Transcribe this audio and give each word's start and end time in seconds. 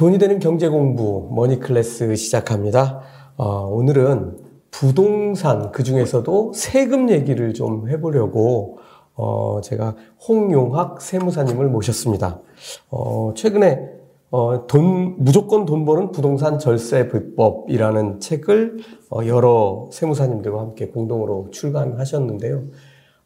돈이 0.00 0.16
되는 0.16 0.38
경제 0.38 0.66
공부 0.66 1.28
머니 1.30 1.60
클래스 1.60 2.16
시작합니다. 2.16 3.02
어, 3.36 3.66
오늘은 3.66 4.38
부동산 4.70 5.72
그 5.72 5.82
중에서도 5.82 6.52
세금 6.54 7.10
얘기를 7.10 7.52
좀 7.52 7.86
해보려고 7.90 8.78
어, 9.12 9.60
제가 9.62 9.96
홍용학 10.26 11.02
세무사님을 11.02 11.68
모셨습니다. 11.68 12.40
어, 12.88 13.34
최근에 13.36 13.90
어, 14.30 14.66
돈 14.66 15.16
무조건 15.18 15.66
돈 15.66 15.84
버는 15.84 16.12
부동산 16.12 16.58
절세 16.58 17.10
비법이라는 17.10 18.20
책을 18.20 18.78
어, 19.10 19.26
여러 19.26 19.90
세무사님들과 19.92 20.60
함께 20.60 20.88
공동으로 20.88 21.48
출간하셨는데요. 21.50 22.62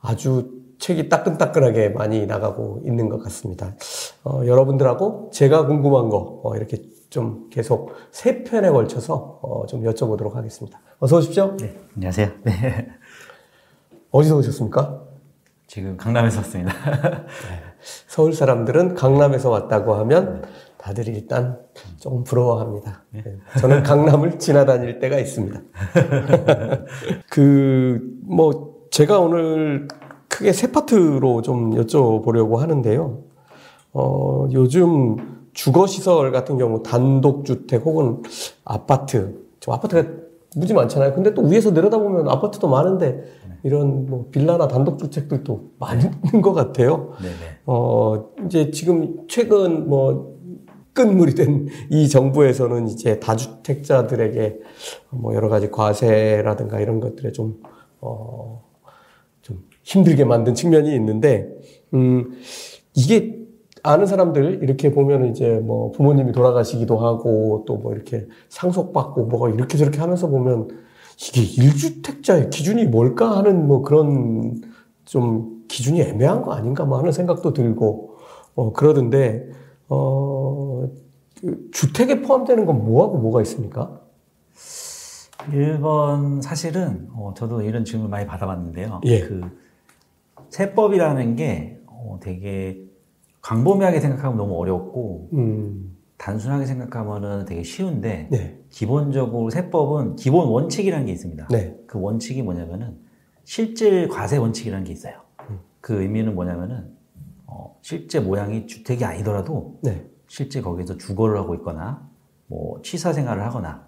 아주 0.01 0.51
책이 0.81 1.09
따끈따끈하게 1.09 1.91
많이 1.91 2.27
나가고 2.27 2.81
있는 2.85 3.09
것 3.09 3.23
같습니다. 3.23 3.77
어, 4.25 4.43
여러분들하고 4.47 5.31
제가 5.33 5.67
궁금한 5.67 6.09
거 6.09 6.41
어, 6.43 6.57
이렇게 6.57 6.79
좀 7.11 7.49
계속 7.51 7.93
세 8.11 8.43
편에 8.43 8.71
걸쳐서 8.71 9.39
어, 9.43 9.67
좀 9.67 9.83
여쭤보도록 9.85 10.33
하겠습니다. 10.33 10.81
어서 10.99 11.19
오십시오. 11.19 11.57
네, 11.59 11.79
안녕하세요. 11.95 12.29
네. 12.43 12.89
어디서 14.11 14.37
오셨습니까? 14.39 15.03
지금 15.67 15.97
강남에서 15.97 16.39
왔습니다. 16.39 16.73
서울 18.07 18.33
사람들은 18.33 18.95
강남에서 18.95 19.51
왔다고 19.51 19.95
하면 19.95 20.45
다들 20.79 21.09
일단 21.09 21.59
조금 21.99 22.25
부러워합니다. 22.25 23.05
네. 23.11 23.23
저는 23.59 23.83
강남을 23.83 24.39
지나다닐 24.39 24.99
때가 25.01 25.19
있습니다. 25.19 25.61
그, 27.31 28.01
뭐, 28.23 28.75
제가 28.91 29.19
오늘 29.19 29.89
크게 30.29 30.53
세 30.53 30.71
파트로 30.71 31.43
좀 31.43 31.73
여쭤보려고 31.73 32.57
하는데요. 32.57 33.34
어, 33.95 34.47
요즘 34.53 35.17
주거시설 35.55 36.33
같은 36.33 36.59
경우 36.59 36.83
단독주택 36.83 37.87
혹은 37.87 38.23
아파트, 38.65 39.41
저 39.61 39.73
아파트가 39.73 40.05
무지 40.57 40.75
많잖아요. 40.75 41.15
근데 41.15 41.33
또 41.33 41.43
위에서 41.43 41.71
내려다보면 41.71 42.29
아파트도 42.29 42.69
많은데 42.69 43.25
이런 43.63 44.07
뭐 44.07 44.27
빌라나 44.31 44.69
단독주택들도 44.69 45.71
많은 45.79 46.11
것 46.43 46.53
같아요. 46.53 47.13
네네. 47.23 47.35
어, 47.67 48.31
이제 48.47 48.71
지금 48.71 49.25
최근 49.29 49.89
뭐 49.89 50.35
끝물이 50.93 51.35
된 51.35 51.67
이 51.91 52.09
정부에서는 52.09 52.87
이제 52.89 53.19
다주택자들에게 53.21 54.59
뭐 55.11 55.35
여러 55.35 55.49
가지 55.49 55.71
과세라든가 55.71 56.79
이런 56.81 57.01
것들에 57.01 57.33
좀, 57.33 57.61
어, 58.01 58.63
좀 59.43 59.65
힘들게 59.83 60.25
만든 60.25 60.55
측면이 60.55 60.95
있는데, 60.95 61.49
음, 61.95 62.31
이게 62.95 63.44
아는 63.85 64.07
사람들 64.07 64.61
이렇게 64.63 64.91
보면 64.93 65.27
이제 65.27 65.61
뭐 65.61 65.93
부모님이 65.93 66.33
돌아가시기도 66.33 66.99
하고 66.99 67.65
또 67.67 67.75
뭐 67.77 67.93
이렇게 67.93 68.27
상속받고 68.49 69.27
뭐 69.27 69.49
이렇게 69.51 69.77
저렇게 69.77 70.01
하면서 70.01 70.29
보면 70.29 70.69
이게 71.29 71.43
일주택자의 71.63 72.49
기준이 72.51 72.87
뭘까 72.87 73.37
하는 73.37 73.67
뭐 73.69 73.83
그런 73.83 74.63
좀 75.05 75.65
기준이 75.69 76.01
애매한 76.01 76.41
거 76.43 76.53
아닌가 76.55 76.85
뭐 76.85 76.99
하는 76.99 77.13
생각도 77.13 77.53
들고 77.53 78.17
어 78.55 78.73
그러던데 78.73 79.51
어그 79.89 81.69
주택에 81.73 82.23
포함되는 82.23 82.65
건 82.65 82.85
뭐하고 82.87 83.19
뭐가 83.19 83.43
있습니까? 83.43 84.01
1번 85.51 86.41
사실은 86.41 87.09
어, 87.15 87.35
저도 87.37 87.61
이런 87.61 87.85
질문 87.85 88.09
많이 88.09 88.27
받아봤는데요. 88.27 89.03
예. 89.05 89.21
그 89.21 89.43
세법이라는 90.49 91.37
게 91.37 91.81
어, 91.87 92.19
되게 92.23 92.84
광범위하게 93.45 94.01
생각하면 94.01 94.39
너무 94.39 94.59
어렵고 94.59 95.29
음. 95.35 95.97
단순하게 96.17 96.65
생각하면은 96.65 97.45
되게 97.45 97.63
쉬운데 97.63 98.27
네. 98.31 98.59
기본적으로 98.71 99.51
세법은 99.51 100.17
기본 100.17 100.49
원칙이라는 100.49 101.07
게 101.07 101.13
있습니다. 101.13 101.49
네. 101.49 101.77
그 101.87 102.01
원칙이 102.01 102.43
뭐냐면은 102.43 102.97
실질 103.45 104.09
과세 104.09 104.39
원칙이라는 104.39 104.85
게 104.85 104.93
있어요. 104.93 105.21
음. 105.51 105.61
그 105.83 106.01
의미는 106.01 106.35
뭐냐면은 106.35 106.91
어, 107.47 107.77
실제 107.83 108.19
모양이 108.19 108.67
주택이 108.67 109.05
아니더라도 109.05 109.79
네. 109.83 110.07
실제 110.27 110.63
거기에서 110.63 110.97
주거를 110.97 111.37
하고 111.37 111.55
있거나 111.57 112.09
뭐 112.47 112.81
취사 112.83 113.13
생활을 113.13 113.45
하거나 113.45 113.87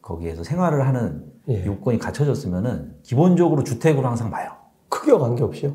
거기에서 0.00 0.44
생활을 0.44 0.86
하는 0.86 1.26
예. 1.48 1.66
요건이 1.66 1.98
갖춰졌으면은 1.98 2.94
기본적으로 3.02 3.64
주택으로 3.64 4.06
항상 4.06 4.30
봐요. 4.30 4.52
크기와 4.88 5.18
관계없이요? 5.18 5.74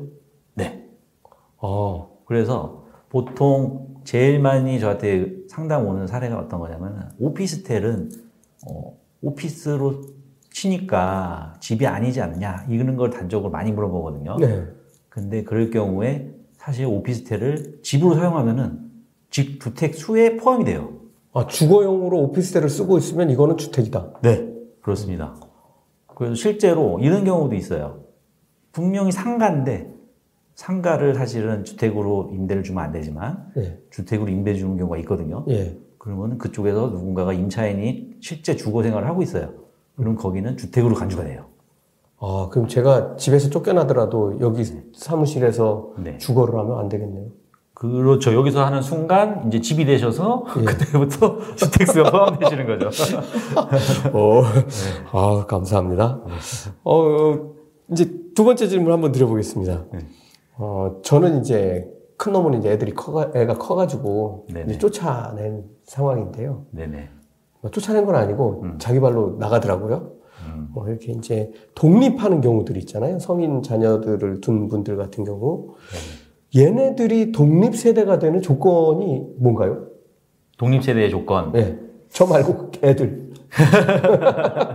네. 0.54 0.88
어. 1.58 2.16
그래서 2.24 2.77
보통 3.08 4.00
제일 4.04 4.38
많이 4.40 4.80
저한테 4.80 5.34
상담 5.48 5.86
오는 5.86 6.06
사례가 6.06 6.38
어떤 6.38 6.60
거냐면 6.60 7.10
오피스텔은 7.18 8.10
어, 8.66 8.96
오피스로 9.22 10.02
치니까 10.50 11.54
집이 11.60 11.86
아니지 11.86 12.20
않냐 12.20 12.66
이런 12.68 12.96
걸 12.96 13.10
단적으로 13.10 13.50
많이 13.50 13.72
물어보거든요. 13.72 14.36
네. 14.38 14.64
근데 15.08 15.44
그럴 15.44 15.70
경우에 15.70 16.30
사실 16.56 16.86
오피스텔을 16.86 17.80
집으로 17.82 18.14
사용하면은 18.14 18.88
집 19.30 19.60
주택 19.60 19.94
수에 19.94 20.36
포함이 20.36 20.64
돼요. 20.64 20.94
아 21.32 21.46
주거용으로 21.46 22.18
오피스텔을 22.24 22.68
쓰고 22.68 22.98
있으면 22.98 23.30
이거는 23.30 23.56
주택이다. 23.56 24.20
네, 24.22 24.52
그렇습니다. 24.80 25.34
그래서 26.06 26.34
실제로 26.34 26.98
이런 27.00 27.24
경우도 27.24 27.54
있어요. 27.54 28.04
분명히 28.72 29.12
상가인데 29.12 29.97
상가를 30.58 31.14
사실은 31.14 31.62
주택으로 31.62 32.30
임대를 32.32 32.64
주면 32.64 32.82
안 32.82 32.90
되지만 32.90 33.46
예. 33.58 33.78
주택으로 33.90 34.28
임대 34.28 34.54
주는 34.54 34.76
경우가 34.76 34.96
있거든요. 34.98 35.44
예. 35.48 35.78
그러면 35.98 36.36
그쪽에서 36.36 36.88
누군가가 36.88 37.32
임차인이 37.32 38.16
실제 38.20 38.56
주거 38.56 38.82
생활을 38.82 39.06
하고 39.08 39.22
있어요. 39.22 39.52
그럼 39.94 40.16
거기는 40.16 40.56
주택으로 40.56 40.96
간주가 40.96 41.22
돼요. 41.22 41.44
아, 42.18 42.48
그럼 42.50 42.66
제가 42.66 43.14
집에서 43.14 43.50
쫓겨나더라도 43.50 44.40
여기 44.40 44.64
네. 44.64 44.82
사무실에서 44.94 45.92
네. 46.02 46.18
주거를 46.18 46.58
하면 46.58 46.80
안 46.80 46.88
되겠네요. 46.88 47.28
그렇죠. 47.72 48.34
여기서 48.34 48.66
하는 48.66 48.82
순간 48.82 49.46
이제 49.46 49.60
집이 49.60 49.84
되셔서 49.84 50.44
예. 50.58 50.64
그때부터 50.64 51.38
주택수가 51.54 52.10
포함되시는 52.10 52.66
거죠. 52.66 52.88
어, 54.12 54.42
네. 54.42 54.66
아, 55.12 55.46
감사합니다. 55.46 56.20
어, 56.82 57.54
이제 57.92 58.10
두 58.34 58.42
번째 58.42 58.66
질문 58.66 58.92
한번 58.92 59.12
드려보겠습니다. 59.12 59.84
네. 59.92 60.00
어, 60.58 60.98
저는 61.02 61.40
이제 61.40 61.88
큰 62.16 62.32
놈은 62.32 62.58
이제 62.58 62.70
애들이 62.70 62.92
커가, 62.92 63.30
애가 63.34 63.58
커가지고 63.58 64.46
이제 64.50 64.76
쫓아낸 64.78 65.64
상황인데요. 65.84 66.66
네네. 66.72 67.08
뭐 67.60 67.70
쫓아낸 67.70 68.04
건 68.04 68.16
아니고 68.16 68.62
음. 68.64 68.76
자기 68.78 69.00
발로 69.00 69.36
나가더라고요. 69.38 70.12
음. 70.46 70.68
뭐 70.72 70.88
이렇게 70.88 71.12
이제 71.12 71.52
독립하는 71.74 72.40
경우들이 72.40 72.80
있잖아요. 72.80 73.20
성인 73.20 73.62
자녀들을 73.62 74.40
둔 74.40 74.68
분들 74.68 74.96
같은 74.96 75.24
경우. 75.24 75.74
네네. 76.52 76.66
얘네들이 76.66 77.32
독립 77.32 77.76
세대가 77.76 78.18
되는 78.18 78.42
조건이 78.42 79.26
뭔가요? 79.38 79.86
독립 80.56 80.82
세대의 80.82 81.10
조건. 81.10 81.52
네. 81.52 81.78
저 82.10 82.26
말고 82.26 82.72
애들. 82.82 83.28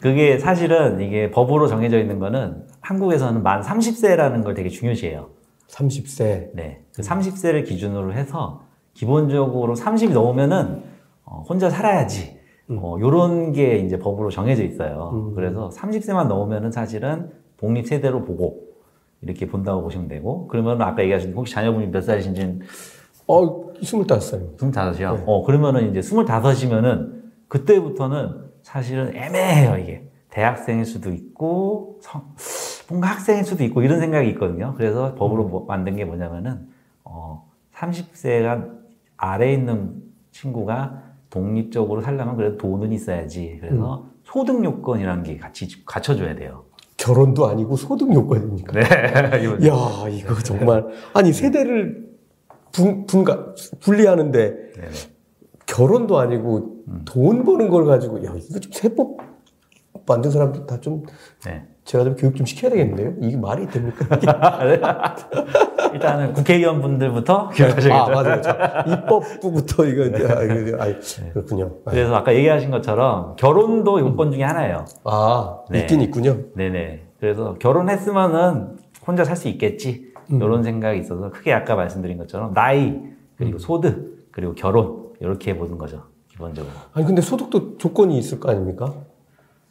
그게 0.00 0.38
사실은 0.38 1.00
이게 1.00 1.30
법으로 1.30 1.66
정해져 1.68 1.98
있는 1.98 2.18
거는 2.18 2.64
한국에서는 2.80 3.42
만 3.42 3.60
30세라는 3.60 4.42
걸 4.42 4.54
되게 4.54 4.68
중요시해요. 4.68 5.28
30세? 5.68 6.50
네. 6.54 6.82
그 6.94 7.02
30세를 7.02 7.64
기준으로 7.66 8.14
해서 8.14 8.62
기본적으로 8.94 9.74
30이 9.74 10.12
넘으면은 10.12 10.82
어, 11.24 11.44
혼자 11.48 11.70
살아야지. 11.70 12.40
음. 12.70 12.78
어, 12.82 12.98
요런 12.98 13.52
게 13.52 13.78
이제 13.78 13.98
법으로 13.98 14.30
정해져 14.30 14.64
있어요. 14.64 15.10
음. 15.12 15.34
그래서 15.34 15.70
30세만 15.72 16.28
넘으면은 16.28 16.72
사실은 16.72 17.30
독립 17.58 17.86
세대로 17.86 18.24
보고 18.24 18.70
이렇게 19.20 19.46
본다고 19.46 19.82
보시면 19.82 20.08
되고 20.08 20.48
그러면 20.48 20.80
아까 20.80 21.02
얘기하신 21.02 21.34
혹시 21.34 21.54
자녀분이 21.54 21.88
몇 21.88 22.00
살이신지는 22.00 22.60
어, 23.26 23.72
25살. 23.74 24.56
25이요? 24.56 25.16
네. 25.16 25.22
어, 25.26 25.44
그러면은 25.44 25.90
이제 25.90 26.00
25이면은 26.00 27.20
그때부터는 27.48 28.49
사실은 28.70 29.16
애매해요, 29.16 29.78
이게. 29.78 30.08
대학생일 30.30 30.84
수도 30.84 31.12
있고, 31.12 31.98
성, 32.00 32.22
뭔가 32.88 33.08
학생일 33.08 33.44
수도 33.44 33.64
있고, 33.64 33.82
이런 33.82 33.98
생각이 33.98 34.28
있거든요. 34.30 34.74
그래서 34.76 35.16
법으로 35.16 35.62
음. 35.62 35.66
만든 35.66 35.96
게 35.96 36.04
뭐냐면은, 36.04 36.68
어, 37.02 37.50
30세가 37.74 38.70
아래에 39.16 39.54
있는 39.54 40.00
친구가 40.30 41.02
독립적으로 41.30 42.00
살려면 42.00 42.36
그래도 42.36 42.58
돈은 42.58 42.92
있어야지. 42.92 43.58
그래서 43.60 44.04
음. 44.04 44.10
소득 44.22 44.64
요건이라는 44.64 45.24
게 45.24 45.36
같이 45.36 45.84
갖춰줘야 45.84 46.36
돼요. 46.36 46.64
결혼도 46.96 47.48
아니고 47.48 47.74
소득 47.74 48.14
요건입니까? 48.14 48.72
네. 48.72 48.82
야, 49.66 50.08
이거 50.08 50.34
정말. 50.44 50.86
아니, 51.12 51.32
세대를 51.32 52.08
분, 52.70 53.04
분가, 53.06 53.52
분리하는데, 53.80 54.50
네. 54.50 54.88
결혼도 55.66 56.18
아니고 56.18 56.79
음. 56.88 57.02
돈 57.04 57.44
버는 57.44 57.68
걸 57.70 57.84
가지고 57.84 58.24
야 58.24 58.32
이거 58.36 58.58
좀 58.60 58.72
세법 58.72 59.16
만든 60.06 60.30
사람들 60.30 60.66
다좀 60.66 61.04
네. 61.44 61.64
제가 61.84 62.04
좀 62.04 62.16
교육 62.16 62.36
좀 62.36 62.46
시켜야 62.46 62.70
되겠는데요? 62.70 63.14
이게 63.20 63.36
말이 63.36 63.66
됩니까? 63.66 64.06
일단은 65.92 66.32
국회의원 66.34 66.80
분들부터 66.82 67.48
교육하셔야겠죠. 67.48 67.92
아, 67.92 68.08
맞아요. 68.22 68.40
입법부부터 68.86 69.84
이거, 69.86 70.04
아, 70.04 70.42
이거, 70.44 70.82
아, 70.82 70.86
그렇군요. 71.32 71.76
그래서 71.84 72.14
아까 72.14 72.34
얘기하신 72.34 72.70
것처럼 72.70 73.34
결혼도 73.36 73.98
요건 74.00 74.30
중에 74.30 74.44
하나예요. 74.44 74.84
아, 75.04 75.58
네. 75.70 75.80
있긴 75.80 76.00
있군요. 76.02 76.36
네네. 76.54 77.06
그래서 77.18 77.56
결혼했으면은 77.58 78.76
혼자 79.06 79.24
살 79.24 79.36
수 79.36 79.48
있겠지. 79.48 80.10
음. 80.30 80.36
이런 80.40 80.62
생각이 80.62 81.00
있어서 81.00 81.30
크게 81.30 81.52
아까 81.52 81.74
말씀드린 81.74 82.18
것처럼 82.18 82.52
나이, 82.54 83.00
그리고 83.36 83.56
음. 83.56 83.58
소득, 83.58 84.28
그리고 84.30 84.54
결혼, 84.54 85.08
이렇게 85.18 85.56
보는 85.56 85.76
거죠. 85.76 86.04
기본적으로. 86.40 86.72
아니, 86.94 87.06
근데 87.06 87.20
소득도 87.20 87.76
조건이 87.76 88.18
있을 88.18 88.40
거 88.40 88.50
아닙니까? 88.50 88.94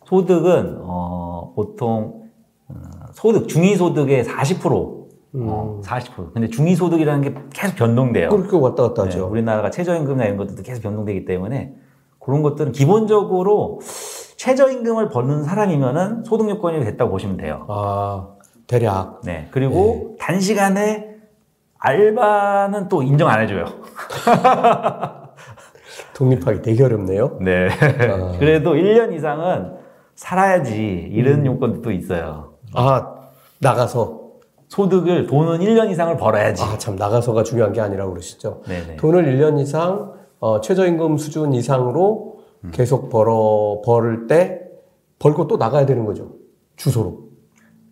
소득은 0.06 0.78
어, 0.82 1.54
보통 1.56 2.30
어, 2.68 2.74
소득 3.14 3.48
중위 3.48 3.76
소득의 3.76 4.24
40% 4.24 5.00
음. 5.36 5.46
어, 5.48 5.82
40%. 5.84 6.34
근데 6.34 6.48
중위소득이라는 6.48 7.22
게 7.22 7.36
계속 7.52 7.76
변동돼요. 7.76 8.30
그렇게 8.30 8.56
왔다 8.56 8.84
갔다 8.84 9.04
하죠. 9.04 9.20
네, 9.20 9.24
우리나라가 9.26 9.70
최저임금이나 9.70 10.26
이런 10.26 10.38
것들도 10.38 10.64
계속 10.64 10.82
변동되기 10.82 11.26
때문에 11.26 11.76
그런 12.20 12.42
것들은 12.42 12.72
기본적으로 12.72 13.80
최저임금을 14.38 15.10
버는 15.10 15.44
사람이면은 15.44 16.24
소득 16.24 16.50
요건이 16.50 16.84
됐다고 16.84 17.12
보시면 17.12 17.38
돼요. 17.38 17.66
아, 17.68 18.30
대략. 18.68 19.22
네. 19.24 19.48
그리고 19.52 20.16
네. 20.18 20.26
단시간에 20.26 21.10
알바는 21.78 22.90
또 22.90 23.04
인정 23.04 23.30
안 23.30 23.42
해줘요. 23.42 23.66
독립하기 26.20 26.62
되게 26.62 26.84
어렵네요. 26.84 27.38
네. 27.42 27.70
아. 27.70 28.36
그래도 28.40 28.74
1년 28.74 29.14
이상은 29.14 29.72
살아야지 30.16 30.76
이런 31.14 31.40
음. 31.42 31.46
요건도 31.46 31.92
있어요. 31.92 32.56
아 32.74 33.16
나가서 33.62 34.20
소득을 34.68 35.28
돈은 35.28 35.60
1년 35.60 35.90
이상을 35.90 36.18
벌어야지. 36.18 36.62
아 36.62 36.78
참 36.78 36.98
나가서가 36.98 37.44
중요한 37.44 37.72
게 37.72 37.80
아니라고 37.80 38.12
그러시죠. 38.12 38.62
네네. 38.68 38.98
돈을 38.98 39.24
1년 39.38 39.60
이상 39.62 40.12
어, 40.40 40.60
최저임금 40.60 41.18
수준 41.18 41.54
이상으로 41.54 42.40
음. 42.66 42.72
계속 42.74 43.10
벌어 43.10 43.82
벌을 43.86 44.28
때 44.28 44.60
벌고 45.20 45.48
또 45.48 45.56
나가야 45.56 45.86
되는 45.86 46.04
거죠. 46.06 46.34
주소로. 46.76 47.30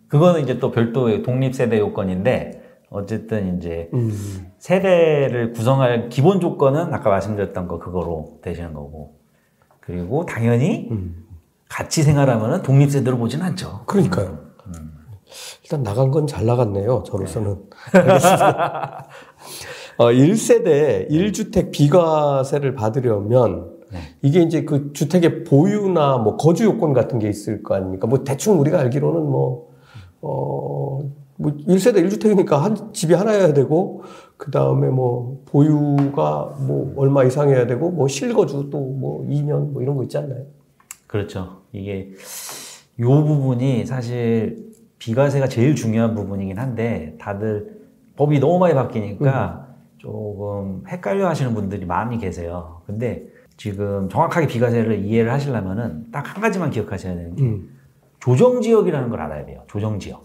그거는 0.08 0.42
이제 0.42 0.58
또 0.58 0.70
별도의 0.70 1.22
독립세대 1.22 1.78
요건인데 1.78 2.57
어쨌든 2.90 3.56
이제 3.58 3.90
음. 3.94 4.50
세대를 4.58 5.52
구성할 5.52 6.08
기본 6.08 6.40
조건은 6.40 6.92
아까 6.94 7.10
말씀드렸던 7.10 7.68
거 7.68 7.78
그거로 7.78 8.38
되시는 8.42 8.72
거고 8.72 9.16
그리고 9.80 10.24
당연히 10.24 10.88
음. 10.90 11.24
같이 11.68 12.02
생활하면 12.02 12.62
독립 12.62 12.90
세대로 12.90 13.18
보진 13.18 13.42
않죠. 13.42 13.82
그러니까요. 13.86 14.38
음. 14.68 14.92
일단 15.62 15.82
나간 15.82 16.10
건 16.10 16.26
잘 16.26 16.46
나갔네요. 16.46 17.02
저로서는. 17.04 17.56
네. 17.92 18.00
어, 19.98 20.06
1세대 20.06 21.10
1주택 21.10 21.70
비과세를 21.72 22.74
받으려면 22.74 23.76
네. 23.90 23.98
이게 24.22 24.40
이제 24.42 24.64
그 24.64 24.92
주택의 24.92 25.44
보유나 25.44 26.18
뭐 26.18 26.36
거주 26.36 26.64
요건 26.64 26.92
같은 26.92 27.18
게 27.18 27.28
있을 27.28 27.62
거 27.62 27.74
아닙니까? 27.74 28.06
뭐 28.06 28.22
대충 28.24 28.60
우리가 28.60 28.78
알기로는 28.78 29.22
뭐, 29.22 29.68
어, 30.22 31.00
뭐 31.40 31.52
1세대 31.52 32.04
1주택이니까 32.06 32.50
한 32.58 32.92
집이 32.92 33.14
하나여야 33.14 33.52
되고 33.52 34.02
그 34.36 34.50
다음에 34.50 34.88
뭐 34.88 35.42
보유가 35.46 36.54
뭐 36.60 36.92
얼마 36.96 37.24
이상해야 37.24 37.66
되고 37.66 37.90
뭐 37.90 38.08
실거주 38.08 38.68
또 38.70 38.78
뭐 38.80 39.24
2년 39.28 39.70
뭐 39.72 39.80
이런 39.82 39.96
거 39.96 40.02
있지 40.02 40.18
않나요? 40.18 40.44
그렇죠. 41.06 41.62
이게 41.72 42.10
요 43.00 43.08
부분이 43.24 43.86
사실 43.86 44.68
비과세가 44.98 45.46
제일 45.48 45.74
중요한 45.76 46.14
부분이긴 46.16 46.58
한데 46.58 47.14
다들 47.20 47.78
법이 48.16 48.40
너무 48.40 48.58
많이 48.58 48.74
바뀌니까 48.74 49.66
음. 49.68 49.74
조금 49.98 50.82
헷갈려 50.88 51.28
하시는 51.28 51.54
분들이 51.54 51.86
많이 51.86 52.18
계세요. 52.18 52.82
근데 52.86 53.26
지금 53.56 54.08
정확하게 54.08 54.48
비과세를 54.48 55.04
이해를 55.04 55.32
하시려면은 55.32 56.10
딱 56.10 56.26
한 56.34 56.40
가지만 56.42 56.70
기억하셔야 56.70 57.14
되는 57.14 57.34
게 57.36 57.44
음. 57.44 57.68
조정 58.18 58.60
지역이라는 58.60 59.08
걸 59.08 59.20
알아야 59.20 59.44
돼요. 59.46 59.62
조정 59.68 59.98
지역. 60.00 60.22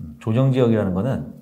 음, 0.00 0.16
조정 0.18 0.52
지역이라는 0.52 0.94
거는 0.94 1.40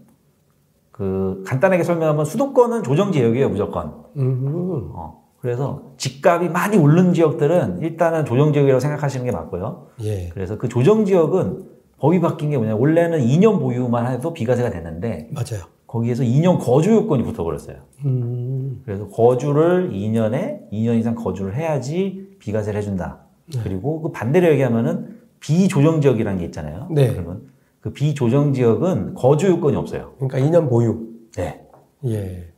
그 0.90 1.42
간단하게 1.46 1.84
설명하면 1.84 2.24
수도권은 2.24 2.82
조정 2.82 3.12
지역이에요, 3.12 3.48
무조건. 3.48 4.04
음. 4.16 4.90
어. 4.94 5.28
그래서 5.40 5.92
집값이 5.96 6.48
많이 6.48 6.76
오른 6.76 7.12
지역들은 7.12 7.80
일단은 7.80 8.24
조정 8.24 8.52
지역이라고 8.52 8.80
생각하시는 8.80 9.24
게 9.24 9.30
맞고요. 9.30 9.86
예. 10.02 10.30
그래서 10.34 10.58
그 10.58 10.68
조정 10.68 11.04
지역은 11.04 11.68
법이 11.98 12.20
바뀐 12.20 12.50
게 12.50 12.56
뭐냐. 12.56 12.74
원래는 12.74 13.20
2년 13.20 13.60
보유만 13.60 14.10
해도 14.12 14.32
비과세가 14.32 14.70
되는데. 14.70 15.30
맞아요. 15.32 15.64
거기에서 15.86 16.22
2년 16.22 16.58
거주 16.58 16.92
요건이 16.92 17.22
붙어버렸어요. 17.22 17.76
음. 18.04 18.82
그래서 18.84 19.06
거주를 19.08 19.90
2년에 19.90 20.70
2년 20.70 20.98
이상 20.98 21.14
거주를 21.14 21.54
해야지 21.56 22.36
비과세를 22.40 22.78
해준다. 22.78 23.20
네. 23.52 23.60
그리고 23.62 24.02
그 24.02 24.12
반대로 24.12 24.48
얘기하면은 24.48 25.16
비조정 25.40 26.00
지역이라는 26.00 26.40
게 26.40 26.44
있잖아요. 26.46 26.88
네. 26.90 27.12
그러면 27.12 27.42
그 27.88 27.92
비조정 27.92 28.52
지역은 28.52 29.14
거주 29.14 29.48
요건이 29.48 29.76
없어요. 29.76 30.12
그러니까 30.18 30.38
2년 30.38 30.68
보유. 30.68 31.08
네. 31.36 31.66
예. 32.06 32.52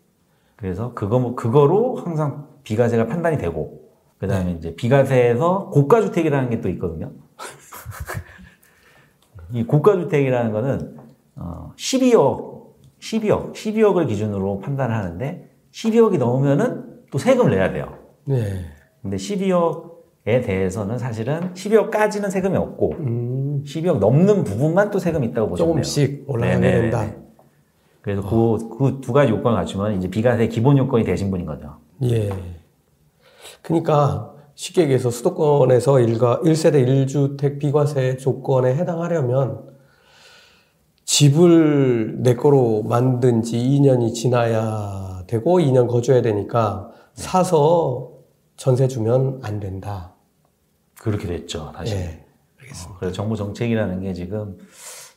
그래서 0.56 0.92
그거 0.92 1.20
뭐 1.20 1.34
그거로 1.36 1.96
항상 1.96 2.48
비과세가 2.64 3.06
판단이 3.06 3.38
되고 3.38 3.80
그다음에 4.18 4.46
네. 4.46 4.52
이제 4.58 4.74
비과세에서 4.74 5.70
고가 5.70 6.02
주택이라는 6.02 6.50
게 6.50 6.60
또 6.60 6.68
있거든요. 6.70 7.12
이 9.52 9.64
고가 9.64 9.94
주택이라는 9.94 10.52
거는 10.52 10.96
어 11.36 11.72
12억, 11.76 12.64
12억, 12.98 13.52
12억을 13.52 14.08
기준으로 14.08 14.58
판단을 14.58 14.94
하는데 14.94 15.48
12억이 15.72 16.18
넘으면은 16.18 17.02
또 17.12 17.18
세금을 17.18 17.52
내야 17.52 17.72
돼요. 17.72 17.96
네. 18.26 18.64
근데 19.00 19.16
12억에 19.16 20.44
대해서는 20.44 20.98
사실은 20.98 21.54
12억까지는 21.54 22.30
세금이 22.30 22.56
없고 22.56 22.94
음. 22.98 23.29
12억 23.64 23.98
넘는 23.98 24.44
부분만 24.44 24.90
또 24.90 24.98
세금이 24.98 25.28
있다고 25.28 25.50
보시면 25.50 25.66
돼요. 25.66 25.82
조금씩 25.82 26.24
올라가게 26.26 26.60
된다. 26.60 27.12
그래서 28.02 28.22
어. 28.24 28.58
그, 28.78 29.00
그 29.00 29.12
가지 29.12 29.30
요건을 29.32 29.58
갖추면 29.58 29.98
이제 29.98 30.08
비과세 30.08 30.48
기본 30.48 30.78
요건이 30.78 31.04
되신 31.04 31.30
분인 31.30 31.46
거죠. 31.46 31.76
예. 32.02 32.30
그러니까 33.62 34.34
쉽게 34.54 34.82
얘기해서 34.82 35.10
수도권에서 35.10 36.00
일가 36.00 36.40
1세대 36.40 36.86
1주택 36.86 37.58
비과세 37.58 38.16
조건에 38.16 38.74
해당하려면 38.74 39.70
집을 41.04 42.22
내 42.22 42.36
거로 42.36 42.82
만든 42.82 43.42
지 43.42 43.58
2년이 43.58 44.14
지나야 44.14 45.24
되고 45.26 45.58
2년 45.58 45.88
거주해야 45.88 46.22
되니까 46.22 46.90
사서 47.14 48.12
전세 48.56 48.86
주면 48.86 49.40
안 49.42 49.60
된다. 49.60 50.14
그렇게 51.00 51.26
됐죠, 51.26 51.72
사실. 51.74 51.96
네, 51.96 52.19
알겠습니다. 52.70 52.94
어, 52.94 52.96
그래서 52.98 53.14
정부 53.14 53.36
정책이라는 53.36 54.00
게 54.00 54.12
지금 54.12 54.56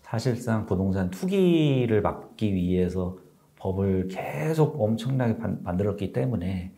사실상 0.01 0.65
부동산 0.65 1.09
투기를 1.09 2.01
막기 2.01 2.53
위해서 2.53 3.17
법을 3.57 4.09
계속 4.09 4.79
엄청나게 4.81 5.37
만들었기 5.63 6.11
때문에 6.11 6.73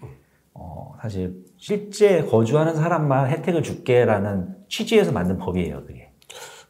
어, 0.54 0.96
사실 1.02 1.44
실제 1.58 2.24
거주하는 2.24 2.76
사람만 2.76 3.30
혜택을 3.30 3.64
줄게라는 3.64 4.56
취지에서 4.70 5.12
만든 5.12 5.38
법이에요, 5.38 5.84
그게. 5.86 6.12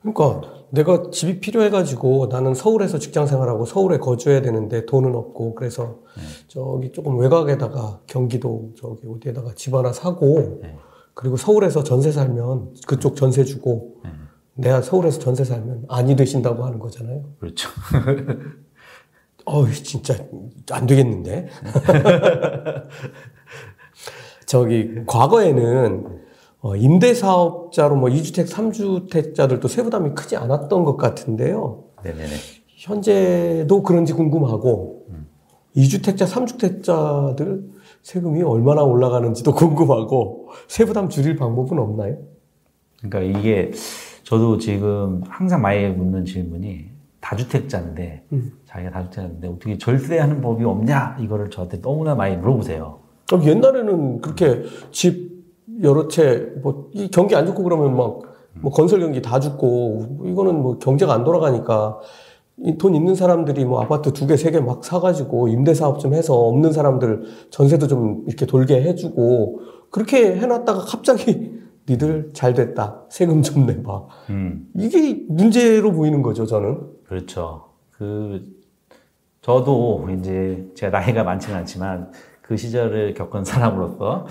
그러니까 0.01 0.41
내가 0.69 1.09
집이 1.11 1.39
필요해가지고 1.39 2.27
나는 2.27 2.53
서울에서 2.53 2.99
직장 2.99 3.25
생활하고 3.25 3.65
서울에 3.65 3.97
거주해야 3.97 4.41
되는데 4.41 4.85
돈은 4.85 5.15
없고 5.15 5.55
그래서 5.55 5.99
네. 6.15 6.23
저기 6.47 6.91
조금 6.91 7.17
외곽에다가 7.17 8.01
경기도 8.05 8.71
저기 8.77 9.07
어디에다가 9.07 9.53
집 9.55 9.73
하나 9.73 9.91
사고 9.91 10.59
네. 10.61 10.77
그리고 11.15 11.37
서울에서 11.37 11.83
전세 11.83 12.11
살면 12.11 12.75
그쪽 12.85 13.15
전세 13.15 13.43
주고 13.43 13.95
네. 14.03 14.11
내가 14.53 14.81
서울에서 14.81 15.19
전세 15.19 15.43
살면 15.43 15.85
아니 15.89 16.15
되신다고 16.15 16.63
하는 16.65 16.77
거잖아요. 16.77 17.23
그렇죠. 17.39 17.69
어우, 19.45 19.71
진짜 19.71 20.15
안 20.71 20.85
되겠는데? 20.85 21.47
저기, 24.45 25.05
과거에는 25.05 26.21
어, 26.61 26.75
임대사업자로 26.75 27.95
뭐 27.95 28.09
2주택, 28.09 28.47
3주택자들도 28.47 29.67
세부담이 29.67 30.15
크지 30.15 30.35
않았던 30.35 30.83
것 30.83 30.97
같은데요. 30.97 31.83
네네네. 32.03 32.33
현재도 32.67 33.83
그런지 33.83 34.13
궁금하고, 34.13 35.05
음. 35.09 35.27
2주택자, 35.75 36.27
3주택자들 36.27 37.74
세금이 38.05 38.43
얼마나 38.43 38.83
올라가는지도 38.83 39.53
궁금하고, 39.55 40.49
세부담 40.67 41.09
줄일 41.09 41.35
방법은 41.35 41.79
없나요? 41.79 42.17
그러니까 43.01 43.39
이게 43.39 43.71
저도 44.23 44.59
지금 44.59 45.21
항상 45.27 45.61
많이 45.61 45.87
묻는 45.89 46.23
질문이 46.23 46.85
다주택자인데 47.19 48.23
음. 48.31 48.53
자기가 48.65 48.91
다주택자인데 48.91 49.47
어떻게 49.47 49.77
절세하는 49.77 50.41
법이 50.41 50.63
없냐 50.63 51.17
이거를 51.19 51.49
저한테 51.49 51.81
너무나 51.81 52.13
많이 52.15 52.37
물어보세요. 52.37 52.99
그럼 53.27 53.43
옛날에는 53.43 54.21
그렇게 54.21 54.63
집 54.91 55.33
여러 55.81 56.07
채 56.07 56.53
뭐 56.63 56.89
이 56.93 57.09
경기 57.11 57.35
안 57.35 57.45
좋고 57.47 57.63
그러면 57.63 57.97
막 57.97 58.35
뭐 58.61 58.71
건설 58.71 59.01
경기 59.01 59.21
다 59.21 59.37
죽고 59.39 60.21
이거는 60.27 60.61
뭐 60.61 60.77
경제가 60.79 61.13
안 61.13 61.25
돌아가니까 61.25 61.99
돈 62.79 62.95
있는 62.95 63.15
사람들이 63.15 63.65
뭐 63.65 63.81
아파트 63.81 64.13
두 64.13 64.27
개, 64.27 64.37
세 64.37 64.51
개 64.51 64.59
막 64.61 64.83
사가지고 64.83 65.49
임대 65.49 65.73
사업 65.73 65.99
좀 65.99 66.13
해서 66.13 66.35
없는 66.35 66.71
사람들 66.71 67.23
전세도 67.49 67.87
좀 67.87 68.23
이렇게 68.27 68.45
돌게 68.45 68.81
해주고 68.81 69.59
그렇게 69.91 70.35
해놨다가 70.37 70.79
갑자기 70.85 71.53
니들 71.89 72.31
잘 72.33 72.53
됐다 72.53 73.03
세금 73.09 73.41
좀 73.41 73.65
내봐. 73.65 74.05
음. 74.29 74.67
이게 74.75 75.23
문제로 75.27 75.91
보이는 75.91 76.21
거죠 76.21 76.45
저는. 76.45 76.79
그렇죠. 77.05 77.65
그 77.91 78.41
저도 79.41 80.07
이제 80.17 80.65
제가 80.75 80.97
나이가 80.99 81.23
많지는 81.23 81.59
않지만 81.59 82.11
그 82.41 82.57
시절을 82.57 83.13
겪은 83.13 83.43
사람으로서 83.43 84.25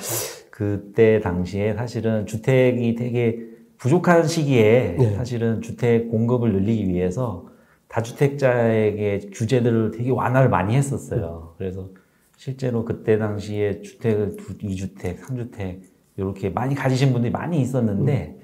그때 0.50 1.20
당시에 1.20 1.74
사실은 1.74 2.26
주택이 2.26 2.94
되게 2.96 3.38
부족한 3.78 4.26
시기에 4.26 4.96
네. 4.98 5.14
사실은 5.14 5.60
주택 5.60 6.10
공급을 6.10 6.52
늘리기 6.52 6.88
위해서 6.88 7.46
다주택자에게 7.94 9.30
규제들을 9.32 9.92
되게 9.92 10.10
완화를 10.10 10.48
많이 10.48 10.74
했었어요. 10.74 11.54
그래서 11.58 11.90
실제로 12.36 12.84
그때 12.84 13.18
당시에 13.18 13.82
주택을 13.82 14.36
2주택, 14.36 15.20
3주택 15.20 15.80
이렇게 16.16 16.50
많이 16.50 16.74
가지신 16.74 17.12
분들이 17.12 17.30
많이 17.30 17.60
있었는데 17.60 18.40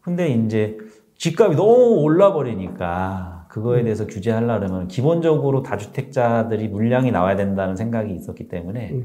근데 0.00 0.28
이제 0.28 0.78
집값이 1.16 1.56
너무 1.56 2.00
올라 2.00 2.32
버리니까 2.32 3.46
그거에 3.48 3.82
대해서 3.82 4.06
규제하려면 4.06 4.86
기본적으로 4.86 5.64
다주택자들이 5.64 6.68
물량이 6.68 7.10
나와야 7.10 7.34
된다는 7.34 7.74
생각이 7.74 8.14
있었기 8.14 8.48
때문에 8.48 9.02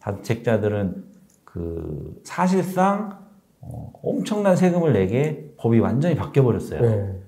다주택자들은 0.00 1.04
그 1.44 2.20
사실상 2.24 3.18
어 3.62 3.92
엄청난 4.02 4.56
세금을 4.56 4.92
내게 4.92 5.54
법이 5.56 5.78
완전히 5.78 6.16
바뀌어 6.16 6.42
버렸어요. 6.42 6.82
네. 6.82 7.21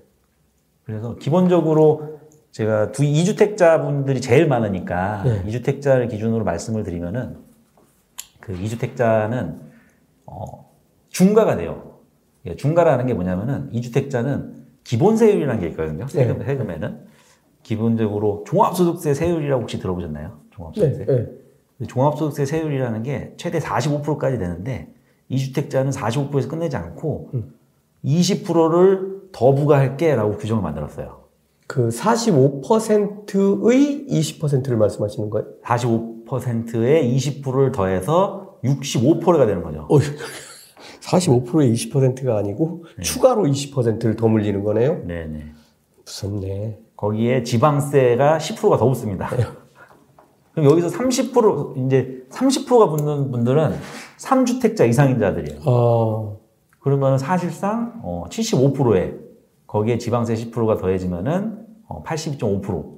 그래서 0.85 1.15
기본적으로 1.15 2.19
제가 2.51 2.91
두 2.91 3.03
2주택자 3.03 3.81
분들이 3.81 4.21
제일 4.21 4.47
많으니까 4.47 5.23
네. 5.23 5.43
2주택자를 5.43 6.09
기준으로 6.09 6.43
말씀을 6.45 6.83
드리면은 6.83 7.37
그 8.39 8.53
2주택자는 8.53 9.59
어 10.25 10.71
중과가 11.09 11.57
돼요. 11.57 11.99
예, 12.45 12.55
중과라는 12.55 13.07
게 13.07 13.13
뭐냐면은 13.13 13.71
2주택자는 13.71 14.53
기본세율이라는 14.83 15.59
게 15.59 15.67
있거든요. 15.69 16.07
세금, 16.07 16.39
네. 16.39 16.45
세금에는. 16.45 17.05
기본적으로 17.63 18.43
종합소득세 18.45 19.15
세율이라고 19.15 19.63
혹시 19.63 19.79
들어보셨나요? 19.79 20.39
종합소득세. 20.51 21.05
네. 21.05 21.27
네. 21.77 21.87
종합소득세 21.87 22.45
세율이라는 22.45 23.01
게 23.01 23.33
최대 23.37 23.57
45%까지 23.57 24.37
되는데 24.37 24.93
2주택자는 25.31 25.91
45%에서 25.91 26.47
끝내지 26.47 26.77
않고 26.77 27.31
음. 27.33 27.53
20%를 28.05 29.14
더 29.35 29.53
부과할게 29.53 30.15
라고 30.15 30.37
규정을 30.37 30.63
만들었어요. 30.63 31.25
그 31.67 31.89
45%의 31.89 34.05
20%를 34.07 34.77
말씀하시는 34.77 35.29
거예요? 35.29 35.47
45%의 35.65 37.13
20%를 37.17 37.73
더해서 37.73 38.55
65%가 38.63 39.45
되는 39.45 39.61
거죠. 39.61 39.87
어, 39.89 39.99
45%의 41.01 41.73
20%가 41.73 42.37
아니고 42.37 42.85
네. 42.95 43.03
추가로 43.03 43.43
20%를 43.43 44.15
더 44.15 44.29
물리는 44.29 44.63
거네요? 44.63 45.03
네네. 45.05 45.51
무섭네. 46.05 46.79
거기에 46.95 47.43
지방세가 47.43 48.37
10%가 48.37 48.77
더 48.77 48.87
붙습니다. 48.87 49.35
네. 49.35 49.43
그럼 50.53 50.71
여기서 50.71 50.87
30% 50.87 51.85
이제 51.85 52.23
30%가 52.29 52.87
붙는 52.87 53.31
분들은 53.31 53.75
3주택자 54.17 54.87
이상인 54.87 55.19
자들이에요. 55.19 55.59
어. 55.65 56.39
그러면 56.79 57.17
사실상 57.17 57.99
어, 58.01 58.23
75%에 58.29 59.24
거기에 59.75 59.97
지방세 59.97 60.35
10%가 60.35 60.77
더해지면은 60.77 61.65
어, 61.89 62.01
82.5%. 62.03 62.95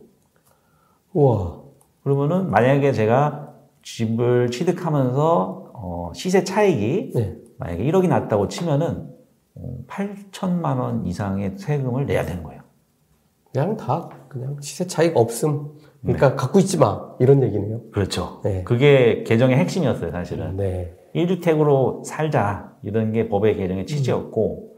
우와. 1.13 1.63
그러면은 2.03 2.51
만약에 2.51 2.91
제가 2.91 3.51
집을 3.81 4.51
취득하면서 4.51 5.71
어, 5.73 6.11
시세 6.13 6.43
차익이 6.43 7.13
네. 7.15 7.35
만약에 7.57 7.83
1억이 7.83 8.07
났다고 8.07 8.47
치면은 8.47 9.09
어, 9.55 9.77
8천만 9.87 10.77
원 10.77 11.07
이상의 11.07 11.57
세금을 11.57 12.05
내야 12.05 12.23
되는 12.23 12.43
거예요. 12.43 12.61
그냥 13.51 13.75
다 13.75 14.09
그냥 14.27 14.57
시세 14.61 14.85
차익 14.85 15.17
없음. 15.17 15.69
그러니까 16.03 16.29
네. 16.29 16.35
갖고 16.35 16.59
있지 16.59 16.77
마 16.77 17.15
이런 17.19 17.41
얘기네요. 17.41 17.81
그렇죠. 17.91 18.39
네. 18.43 18.63
그게 18.63 19.23
개정의 19.23 19.57
핵심이었어요, 19.57 20.11
사실은. 20.11 20.57
네. 20.57 20.95
1주택으로 21.15 22.03
살자 22.03 22.71
이런 22.83 23.13
게 23.13 23.29
법의 23.29 23.57
개정의 23.57 23.87
취지였고 23.87 24.76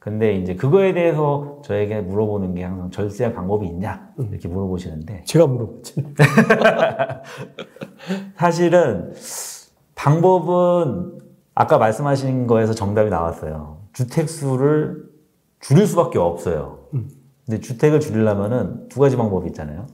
근데 0.00 0.34
이제 0.34 0.56
그거에 0.56 0.94
대해서 0.94 1.60
저에게 1.62 2.00
물어보는 2.00 2.54
게 2.54 2.64
항상 2.64 2.90
절세할 2.90 3.34
방법이 3.34 3.66
있냐 3.66 4.08
이렇게 4.18 4.48
물어보시는데 4.48 5.24
제가 5.26 5.46
물어봤지 5.46 6.02
사실은 8.34 9.12
방법은 9.94 11.18
아까 11.54 11.76
말씀하신 11.76 12.46
거에서 12.46 12.72
정답이 12.72 13.10
나왔어요 13.10 13.82
주택 13.92 14.30
수를 14.30 15.04
줄일 15.60 15.86
수밖에 15.86 16.18
없어요 16.18 16.86
음. 16.94 17.10
근데 17.44 17.60
주택을 17.60 18.00
줄이려면은 18.00 18.88
두 18.88 19.00
가지 19.00 19.18
방법이 19.18 19.48
있잖아요 19.48 19.86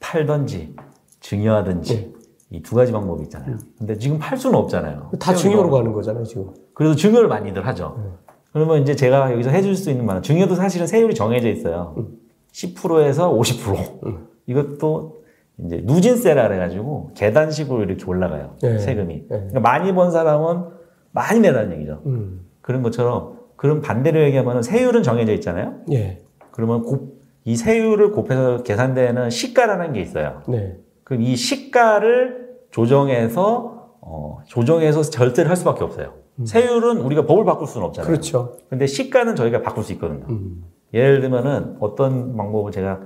팔던지 0.00 0.76
증여하든지 1.20 1.94
네. 1.94 2.12
이두 2.50 2.76
가지 2.76 2.92
방법이 2.92 3.24
있잖아요. 3.24 3.54
음. 3.54 3.60
근데 3.76 3.98
지금 3.98 4.20
팔 4.20 4.38
수는 4.38 4.56
없잖아요. 4.56 5.10
다 5.18 5.34
증여로 5.34 5.68
가는 5.68 5.92
거잖아요, 5.92 6.22
지금. 6.22 6.54
그래서 6.74 6.94
증여를 6.94 7.26
많이들 7.26 7.66
하죠. 7.66 8.18
음. 8.56 8.66
그러면 8.66 8.82
이제 8.82 8.96
제가 8.96 9.32
여기서 9.32 9.50
해줄 9.50 9.76
수 9.76 9.90
있는 9.90 10.06
말은 10.06 10.22
증여도 10.22 10.54
사실은 10.54 10.86
세율이 10.86 11.14
정해져 11.14 11.48
있어요. 11.48 11.94
음. 11.98 12.08
10%에서 12.52 13.32
50%. 13.32 14.06
음. 14.06 14.28
이것도 14.46 15.16
이제 15.58 15.82
누진세라 15.84 16.48
그래가지고 16.48 17.12
계단식으로 17.14 17.84
이렇게 17.84 18.04
올라가요. 18.06 18.56
네. 18.62 18.78
세금이. 18.78 19.14
네. 19.14 19.26
그러니까 19.28 19.60
많이 19.60 19.92
번 19.94 20.10
사람은 20.10 20.64
많이 21.12 21.40
내라는 21.40 21.76
얘기죠. 21.76 22.02
음. 22.06 22.46
그런 22.62 22.82
것처럼 22.82 23.36
그럼 23.56 23.80
반대로 23.80 24.22
얘기하면 24.22 24.62
세율은 24.62 25.02
정해져 25.02 25.32
있잖아요. 25.34 25.76
예. 25.92 26.22
그러면 26.50 26.82
곱, 26.82 27.22
이 27.44 27.56
세율을 27.56 28.12
곱해서 28.12 28.62
계산되는 28.62 29.30
시가라는 29.30 29.92
게 29.92 30.00
있어요. 30.00 30.42
네. 30.48 30.76
그럼 31.04 31.22
이 31.22 31.36
시가를 31.36 32.56
조정해서 32.70 33.96
어, 34.00 34.38
조정해서 34.46 35.02
절대를 35.02 35.48
할 35.48 35.56
수밖에 35.56 35.84
없어요. 35.84 36.25
음. 36.38 36.46
세율은 36.46 36.98
우리가 36.98 37.26
법을 37.26 37.44
바꿀 37.44 37.66
수는 37.66 37.86
없잖아요. 37.86 38.10
그렇죠. 38.10 38.56
근데 38.68 38.86
시가는 38.86 39.36
저희가 39.36 39.62
바꿀 39.62 39.84
수 39.84 39.92
있거든요. 39.94 40.26
음. 40.28 40.64
예를 40.94 41.20
들면은 41.20 41.76
어떤 41.80 42.36
방법을 42.36 42.72
제가 42.72 43.00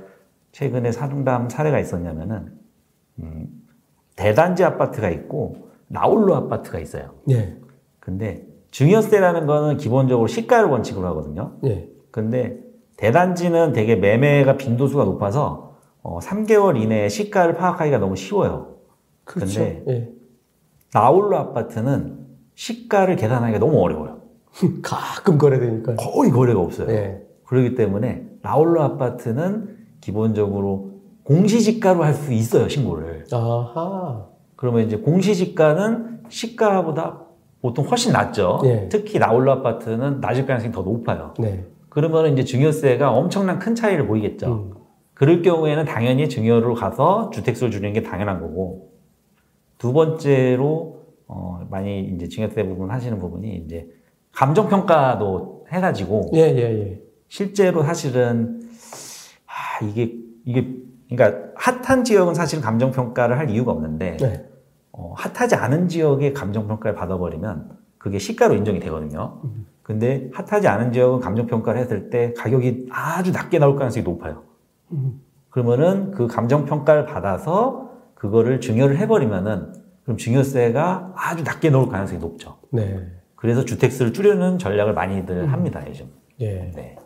최근에 0.53 0.93
사중담 0.93 1.49
사례가 1.49 1.79
있었냐면은 1.79 2.53
음, 3.21 3.47
대단지 4.17 4.65
아파트가 4.65 5.11
있고 5.11 5.69
나홀로 5.87 6.35
아파트가 6.35 6.79
있어요. 6.79 7.15
예. 7.31 7.57
근데 8.01 8.47
증여세라는 8.71 9.47
거는 9.47 9.77
기본적으로 9.77 10.27
시가를 10.27 10.69
원칙으로 10.69 11.07
하거든요. 11.09 11.53
예. 11.65 11.89
근데 12.11 12.59
대단지는 12.97 13.73
되게 13.73 13.97
매매가 13.97 14.57
빈도수가 14.57 15.05
높아서 15.05 15.77
어, 16.03 16.19
3개월 16.19 16.81
이내에 16.81 17.09
시가를 17.09 17.55
파악하기가 17.55 17.99
너무 17.99 18.17
쉬워요. 18.17 18.77
그렇죠. 19.25 19.61
근데 19.61 19.85
예. 19.89 20.13
나홀로 20.93 21.37
아파트는 21.37 22.20
시가를 22.61 23.17
계산하기가 23.17 23.59
너무 23.59 23.81
어려워요. 23.81 24.19
가끔 24.83 25.39
거래되니까 25.39 25.95
거의 25.97 26.31
거래가 26.31 26.61
없어요. 26.61 26.91
예. 26.91 27.23
그렇기 27.47 27.75
때문에 27.75 28.27
나홀로 28.43 28.83
아파트는 28.83 29.79
기본적으로 30.03 30.91
공시지가로 31.25 32.05
할 32.05 32.13
수 32.13 32.33
있어요 32.35 32.69
신고를. 32.69 33.25
아하. 33.33 34.27
그러면 34.57 34.85
이제 34.85 34.99
공시지가는 34.99 36.25
시가보다 36.29 37.21
보통 37.63 37.87
훨씬 37.87 38.13
낮죠. 38.13 38.61
예. 38.65 38.89
특히 38.91 39.19
나홀로 39.19 39.53
아파트는 39.53 40.21
낮을 40.21 40.45
가능성이 40.45 40.71
더 40.71 40.83
높아요. 40.83 41.33
네. 41.39 41.65
그러면 41.89 42.33
이제 42.35 42.45
증여세가 42.45 43.11
엄청난 43.11 43.59
큰 43.59 43.75
차이를 43.75 44.07
보이겠죠. 44.07 44.53
음. 44.53 44.75
그럴 45.15 45.41
경우에는 45.41 45.87
당연히 45.87 46.29
증여로 46.29 46.75
가서 46.75 47.31
주택수를 47.31 47.71
줄이는 47.71 47.95
게 47.95 48.03
당연한 48.03 48.41
거고 48.41 48.91
두 49.79 49.93
번째로 49.95 51.00
어 51.33 51.65
많이 51.71 52.01
이제 52.01 52.29
증여세 52.29 52.65
부분 52.65 52.91
하시는 52.91 53.19
부분이 53.21 53.63
이제 53.65 53.89
감정 54.33 54.69
평가도 54.69 55.67
해가지고 55.71 56.33
예, 56.35 56.41
예, 56.41 56.59
예. 56.59 57.01
실제로 57.29 57.85
사실은 57.85 58.61
아 59.47 59.85
이게 59.85 60.17
이게 60.45 60.75
그러니까 61.09 61.53
핫한 61.55 62.03
지역은 62.03 62.35
사실 62.35 62.61
감정 62.61 62.91
평가를 62.91 63.39
할 63.39 63.49
이유가 63.49 63.71
없는데 63.71 64.17
네. 64.17 64.45
어, 64.91 65.15
핫하지 65.17 65.55
않은 65.55 65.87
지역의 65.87 66.35
감정 66.35 66.67
평가를 66.67 66.97
받아버리면 66.97 67.79
그게 67.97 68.19
시가로 68.19 68.57
인정이 68.57 68.81
되거든요. 68.81 69.41
음. 69.45 69.67
근데 69.83 70.31
핫하지 70.33 70.67
않은 70.67 70.93
지역은 70.93 71.21
감정 71.21 71.47
평가를 71.47 71.81
했을 71.81 72.11
때 72.11 72.33
가격이 72.35 72.89
아주 72.91 73.31
낮게 73.31 73.59
나올 73.59 73.77
가능성이 73.77 74.05
높아요. 74.05 74.43
그러면은 75.51 76.13
그 76.13 76.27
감정 76.27 76.65
평가를 76.65 77.07
받아서 77.07 77.91
그거를 78.15 78.61
증여를 78.61 78.99
해버리면은 78.99 79.80
그럼 80.11 80.19
증여세가 80.19 81.13
아주 81.15 81.45
낮게 81.45 81.71
나올 81.71 81.89
가능성이 81.89 82.19
높죠. 82.19 82.57
네. 82.73 83.01
그래서 83.37 83.65
주택수를 83.65 84.13
줄이는 84.13 84.59
전략을 84.59 84.93
많이들 84.93 85.45
음. 85.45 85.53
합니다 85.53 85.85
요즘. 85.87 86.11
예. 86.41 86.73
네. 86.75 86.97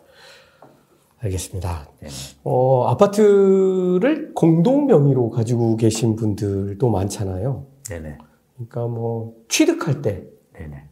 알겠습니다. 1.19 1.87
네. 2.01 2.07
어, 2.43 2.87
아파트를 2.87 4.33
공동 4.33 4.87
명의로 4.87 5.29
가지고 5.29 5.77
계신 5.77 6.15
분들도 6.15 6.89
많잖아요. 6.89 7.67
네네. 7.83 8.17
그러니까 8.55 8.87
뭐 8.87 9.35
취득할 9.49 10.01
때 10.01 10.23
네네. 10.53 10.85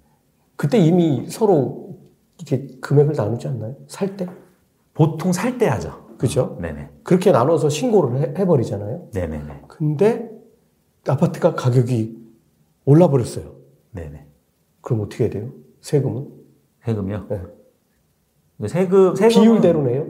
그때 0.55 0.77
이미 0.77 1.25
서로 1.29 1.98
이렇게 2.38 2.67
금액을 2.79 3.15
나누지 3.15 3.48
않나요? 3.48 3.75
살 3.88 4.15
때? 4.17 4.27
보통 4.93 5.34
살 5.34 5.58
때 5.58 5.65
하죠. 5.67 6.10
그죠? 6.20 6.60
네네. 6.62 6.89
그렇게 7.03 7.32
나눠서 7.32 7.70
신고를 7.70 8.38
해, 8.38 8.46
버리잖아요 8.46 9.10
네네네. 9.13 9.62
근데 9.67 10.33
아파트가 11.07 11.55
가격이 11.55 12.17
올라 12.86 13.10
버렸어요. 13.10 13.53
네네. 13.91 14.25
그럼 14.81 15.01
어떻게 15.01 15.25
해야 15.25 15.31
돼요? 15.31 15.50
세금은? 15.81 16.27
세금이요? 16.86 17.25
네. 17.29 17.41
그 18.60 18.67
세금, 18.67 19.15
세금 19.15 19.41
비율대로 19.41 19.81
내요? 19.83 20.07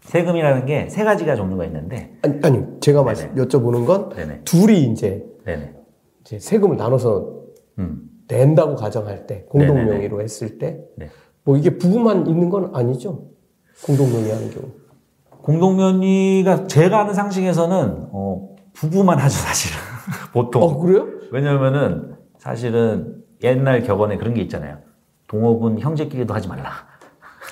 세금이라는 0.00 0.66
게 0.66 0.88
세 0.90 1.04
가지가 1.04 1.34
종류가 1.36 1.64
있는데 1.66 2.16
아니, 2.22 2.38
아니 2.42 2.64
제가 2.80 3.02
말씀 3.02 3.34
여쭤보는 3.34 3.86
건 3.86 4.10
네네. 4.10 4.40
둘이 4.44 4.84
이제 4.92 5.24
네네. 5.44 5.74
이제 6.22 6.38
세금을 6.38 6.76
나눠서 6.76 7.42
음. 7.78 8.08
낸다고 8.28 8.76
가정할 8.76 9.26
때 9.26 9.44
공동 9.48 9.84
명의로 9.84 10.20
했을 10.22 10.58
때뭐 10.58 10.84
네. 10.96 11.08
이게 11.58 11.76
부부만 11.78 12.26
있는 12.26 12.50
건 12.50 12.70
아니죠? 12.74 13.26
공동 13.84 14.10
명의 14.12 14.30
하는 14.32 14.50
경우. 14.50 14.68
공동 15.42 15.76
명의가 15.76 16.66
제가 16.66 17.00
아는 17.00 17.14
상식에서는 17.14 18.08
어, 18.10 18.56
부부만 18.72 19.18
하죠 19.18 19.36
사실은 19.38 19.76
보통. 20.32 20.62
어 20.62 20.78
그래요? 20.78 21.06
왜냐면은 21.30 22.16
사실은 22.38 23.22
옛날 23.42 23.82
격언에 23.82 24.16
그런 24.16 24.34
게 24.34 24.40
있잖아요. 24.42 24.78
동업은 25.28 25.80
형제끼리도 25.80 26.32
하지 26.32 26.48
말라. 26.48 26.70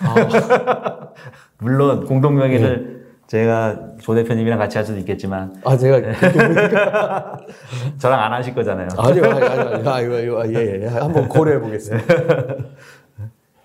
아. 0.03 1.09
물론 1.59 2.05
공동 2.07 2.37
명의를 2.37 2.87
네. 2.89 2.95
제가 3.27 3.97
조 4.01 4.15
대표님이랑 4.15 4.59
같이 4.59 4.77
할 4.77 4.85
수도 4.85 4.99
있겠지만. 4.99 5.55
아, 5.65 5.77
제가. 5.77 5.97
저랑 7.99 8.21
안 8.21 8.33
하실 8.33 8.55
거잖아요. 8.55 8.89
아니요, 8.99 9.25
아니요, 9.25 9.47
아니요. 9.47 9.91
아니요, 9.91 10.39
아니요. 10.41 10.59
예, 10.59 10.83
예. 10.83 10.87
한번 10.87 11.29
고려해 11.29 11.61
보겠습니다. 11.61 12.15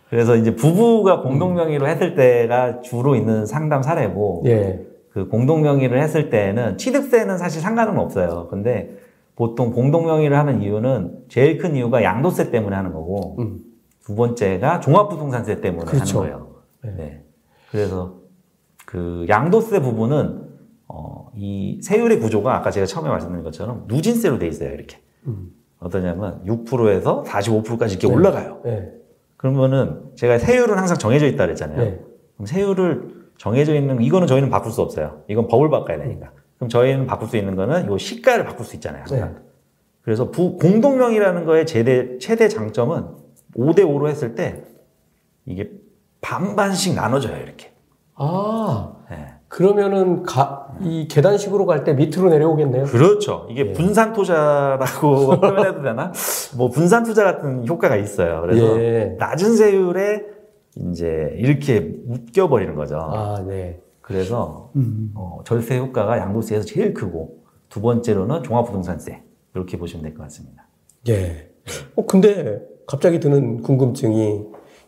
그래서 0.10 0.36
이제 0.36 0.56
부부가 0.56 1.22
공동 1.22 1.56
명의로 1.56 1.88
했을 1.88 2.16
때가 2.16 2.82
주로 2.82 3.16
있는 3.16 3.46
상담 3.46 3.84
사례고. 3.84 4.44
예. 4.48 4.89
그 5.20 5.28
공동 5.28 5.62
명의를 5.62 6.02
했을 6.02 6.30
때는 6.30 6.78
취득세는 6.78 7.38
사실 7.38 7.62
상관은 7.62 8.00
없어요. 8.00 8.48
근데 8.50 8.98
보통 9.36 9.74
공동 9.74 10.06
명의를 10.06 10.38
하는 10.38 10.62
이유는 10.62 11.26
제일 11.28 11.58
큰 11.58 11.76
이유가 11.76 12.04
양도세 12.04 12.52
때문에 12.52 12.76
하는 12.76 12.94
거고. 12.94 13.36
음. 13.40 13.60
두 14.06 14.16
번째가 14.16 14.80
종합부동산세 14.80 15.62
때문에 15.62 15.86
그렇죠. 15.86 16.22
하는 16.22 16.32
거예요. 16.32 16.56
네. 16.84 16.92
네. 16.98 17.24
그래서 17.70 18.16
그 18.86 19.26
양도세 19.30 19.82
부분은 19.82 20.50
어, 20.88 21.30
이 21.36 21.80
세율의 21.84 22.20
구조가 22.20 22.56
아까 22.56 22.72
제가 22.72 22.88
처음에 22.88 23.08
말씀드린 23.10 23.44
것처럼 23.44 23.84
누진세로 23.88 24.40
돼 24.40 24.48
있어요. 24.48 24.74
이렇게. 24.74 24.98
음. 25.28 25.52
어떠냐면 25.80 26.44
6%에서 26.46 27.24
45%까지 27.24 27.96
이렇게 27.96 28.08
네. 28.08 28.14
올라가요. 28.16 28.62
네. 28.64 28.92
그러면은 29.38 30.02
제가 30.16 30.40
세율은 30.40 30.78
항상 30.78 30.98
정해져 30.98 31.28
있다 31.28 31.46
그랬잖아요. 31.46 31.78
네. 31.78 32.00
그럼 32.36 32.46
세율을 32.48 33.19
정해져 33.40 33.74
있는 33.74 34.02
이거는 34.02 34.28
저희는 34.28 34.50
바꿀 34.50 34.72
수 34.72 34.82
없어요. 34.82 35.22
이건 35.30 35.48
법을 35.48 35.70
바꿔야 35.70 35.98
되니까. 35.98 36.32
그럼 36.58 36.70
저희는 36.70 37.08
바꿀 37.08 37.30
수 37.30 37.38
있는 37.38 37.56
거는 37.56 37.92
이 37.92 37.98
시가를 37.98 38.44
바꿀 38.46 38.66
수 38.66 38.76
있잖아요. 38.76 39.06
네. 39.06 39.24
그래서 40.02 40.30
부, 40.30 40.58
공동명이라는 40.58 41.46
거의 41.46 41.66
최대, 41.66 42.18
최대 42.20 42.50
장점은 42.50 43.06
5대5로 43.58 44.08
했을 44.10 44.36
때 44.36 44.64
이게 45.46 45.72
반반씩 46.22 46.96
나눠져요, 46.96 47.38
이렇게. 47.38 47.72
아. 48.16 48.92
네. 49.10 49.34
그러면은 49.48 50.24
가, 50.24 50.68
이 50.82 51.08
계단식으로 51.08 51.66
갈 51.66 51.84
때 51.86 51.94
밑으로 51.94 52.30
내려오겠네요. 52.30 52.84
그렇죠. 52.86 53.48
이게 53.50 53.68
예. 53.68 53.74
분산 53.74 54.12
투자라고 54.14 55.40
표현해도 55.40 55.82
되나? 55.82 56.12
뭐 56.58 56.70
분산 56.70 57.04
투자 57.04 57.24
같은 57.24 57.66
효과가 57.68 57.96
있어요. 57.96 58.42
그래서 58.42 58.80
예. 58.82 59.16
낮은 59.18 59.56
세율에 59.56 60.24
이제 60.88 61.34
이렇게 61.38 61.80
묶여 61.80 62.48
버리는 62.48 62.74
거죠. 62.76 62.98
아, 62.98 63.44
네. 63.46 63.82
그래서 64.02 64.72
음. 64.76 65.12
어, 65.16 65.40
절세 65.46 65.78
효과가 65.78 66.18
양도세에서 66.18 66.66
제일 66.66 66.94
크고 66.94 67.44
두 67.70 67.82
번째로는 67.82 68.44
종합부동산세 68.44 69.22
이렇게 69.56 69.78
보시면 69.78 70.04
될 70.04 70.14
것 70.16 70.24
같습니다. 70.24 70.68
예. 71.10 71.50
어 71.96 72.06
근데 72.06 72.62
갑자기 72.88 73.20
드는 73.20 73.62
궁금증이 73.62 74.46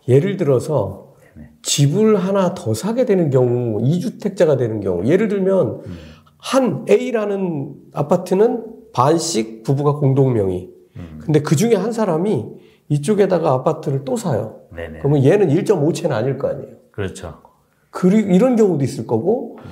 예를 0.08 0.38
들어서 0.38 1.13
집을 1.62 2.15
하나 2.17 2.56
더 2.56 2.73
사게 2.73 3.06
되는 3.06 3.30
경우, 3.30 3.80
2주택자가 3.82 4.58
되는 4.58 4.80
경우, 4.80 5.06
예를 5.06 5.27
들면, 5.27 5.67
음. 5.86 5.97
한 6.38 6.86
A라는 6.89 7.75
아파트는 7.93 8.65
반씩 8.93 9.62
부부가 9.63 9.93
공동명의. 9.93 10.71
음. 10.95 11.19
근데 11.21 11.41
그 11.41 11.56
중에 11.56 11.75
한 11.75 11.91
사람이 11.91 12.45
이쪽에다가 12.91 13.51
아파트를 13.54 14.04
또 14.04 14.17
사요. 14.17 14.60
네네. 14.75 14.99
그러면 14.99 15.23
얘는 15.23 15.47
1.5채는 15.47 16.12
아닐 16.12 16.38
거 16.38 16.49
아니에요. 16.49 16.75
그렇죠. 16.91 17.41
그리고 17.89 18.30
이런 18.30 18.58
경우도 18.58 18.84
있을 18.84 19.08
거고, 19.08 19.58
음. 19.63 19.71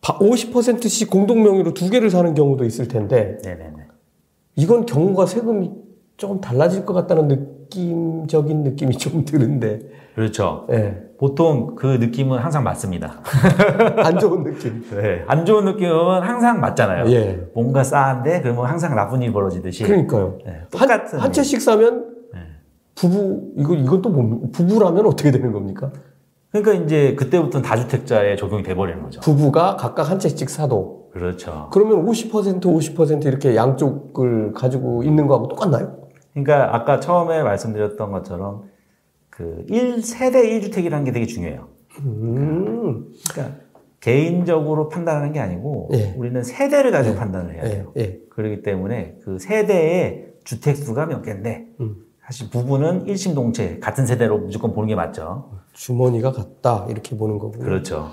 50%씩 0.00 1.10
공동 1.10 1.42
명의로 1.42 1.74
두 1.74 1.90
개를 1.90 2.08
사는 2.08 2.34
경우도 2.34 2.64
있을 2.64 2.88
텐데, 2.88 3.38
네네네. 3.44 3.76
이건 4.56 4.86
경우가 4.86 5.26
세금이 5.26 5.70
조금 6.16 6.40
달라질 6.40 6.86
것 6.86 6.94
같다는 6.94 7.28
느낌적인 7.28 8.62
느낌이 8.62 8.96
좀 8.96 9.24
드는데. 9.24 9.80
그렇죠. 10.14 10.66
네. 10.68 11.02
보통 11.18 11.74
그 11.74 11.86
느낌은 11.86 12.38
항상 12.38 12.62
맞습니다. 12.64 13.20
안 13.98 14.18
좋은 14.18 14.44
느낌. 14.44 14.84
네. 14.94 15.24
안 15.26 15.44
좋은 15.44 15.64
느낌은 15.64 16.22
항상 16.22 16.60
맞잖아요. 16.60 17.10
예. 17.10 17.48
뭔가 17.52 17.82
싸한데 17.82 18.40
그러면 18.42 18.66
항상 18.66 18.94
나쁜 18.94 19.22
일이 19.22 19.32
벌어지듯이. 19.32 19.82
그러니까요. 19.84 20.38
네. 20.44 20.60
똑같은. 20.70 21.18
한, 21.18 21.24
한 21.24 21.32
채씩 21.32 21.60
사면 21.60 22.06
네. 22.08 22.13
부부, 22.94 23.52
이거, 23.56 23.74
이건 23.74 24.02
또 24.02 24.08
뭐, 24.08 24.48
부부라면 24.52 25.06
어떻게 25.06 25.30
되는 25.30 25.52
겁니까? 25.52 25.92
그러니까 26.50 26.84
이제 26.84 27.14
그때부터는 27.16 27.66
다주택자에 27.66 28.36
적용이 28.36 28.62
돼버리는 28.62 29.02
거죠. 29.02 29.20
부부가 29.20 29.76
각각 29.76 30.10
한 30.10 30.18
채씩 30.20 30.48
사도. 30.48 31.10
그렇죠. 31.12 31.68
그러면 31.72 32.04
50% 32.06 32.60
50% 32.60 33.24
이렇게 33.26 33.56
양쪽을 33.56 34.52
가지고 34.52 35.02
있는 35.02 35.26
거하고 35.26 35.48
똑같나요? 35.48 35.96
그러니까 36.32 36.74
아까 36.74 37.00
처음에 37.00 37.42
말씀드렸던 37.42 38.10
것처럼 38.12 38.64
그 39.30 39.64
1세대 39.68 40.44
1주택이라는 40.44 41.04
게 41.04 41.12
되게 41.12 41.26
중요해요. 41.26 41.68
음. 42.00 43.12
그러니까 43.32 43.58
개인적으로 44.00 44.88
판단하는 44.88 45.32
게 45.32 45.40
아니고 45.40 45.90
예. 45.94 46.14
우리는 46.16 46.42
세대를 46.42 46.90
가지고 46.90 47.14
예. 47.14 47.18
판단을 47.18 47.54
해야 47.54 47.62
돼요. 47.64 47.92
예. 47.96 48.00
예. 48.00 48.20
그렇기 48.30 48.62
때문에 48.62 49.16
그 49.24 49.38
세대의 49.38 50.34
주택 50.44 50.76
수가 50.76 51.06
몇 51.06 51.22
개인데 51.22 51.66
음. 51.80 51.96
사실 52.26 52.48
부부는 52.50 53.06
일심동체 53.06 53.78
같은 53.80 54.06
세대로 54.06 54.38
무조건 54.38 54.72
보는 54.72 54.88
게 54.88 54.94
맞죠. 54.94 55.50
주머니가 55.74 56.32
같다 56.32 56.86
이렇게 56.88 57.16
보는 57.16 57.38
거고. 57.38 57.58
그렇죠. 57.58 58.10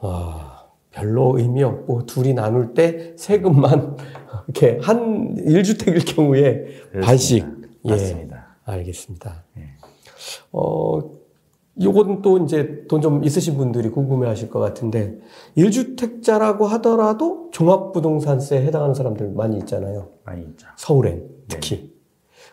아, 0.00 0.64
별로 0.90 1.38
의미 1.38 1.62
없고 1.62 2.06
둘이 2.06 2.34
나눌 2.34 2.74
때 2.74 3.14
세금만 3.16 3.96
이렇게 4.48 4.78
한 4.82 5.34
1주택일 5.36 6.14
경우에 6.14 6.64
그렇습니다. 6.90 7.00
반씩. 7.06 7.46
맞습니다. 7.84 8.36
예. 8.36 8.72
알겠습니다. 8.72 9.44
예. 9.58 9.62
어, 10.52 10.98
요건 11.82 12.22
또 12.22 12.38
이제 12.38 12.84
돈 12.88 13.00
좀 13.02 13.22
있으신 13.22 13.56
분들이 13.56 13.90
궁금해 13.90 14.26
하실 14.26 14.48
것 14.50 14.58
같은데, 14.58 15.18
1주택자라고 15.56 16.64
하더라도 16.64 17.50
종합부동산세에 17.52 18.62
해당하는 18.64 18.94
사람들 18.94 19.30
많이 19.32 19.58
있잖아요. 19.58 20.08
많이 20.24 20.42
있죠. 20.42 20.66
서울엔 20.76 21.28
특히. 21.48 21.76
네. 21.76 21.95